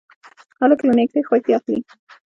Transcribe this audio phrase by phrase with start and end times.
[0.59, 1.79] هلک له نیکۍ خوښي اخلي.